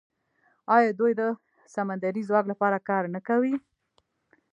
آیا 0.75 0.91
دوی 0.99 1.11
د 1.19 1.21
سمندري 1.75 2.21
ځواک 2.29 2.45
لپاره 2.51 2.85
کار 2.89 3.03
نه 3.15 3.19
کوي؟ 3.27 3.53